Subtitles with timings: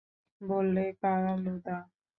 [0.41, 1.77] বললে, কালুদা!